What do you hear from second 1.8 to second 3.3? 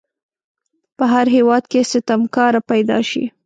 ستمکاره پیداشي.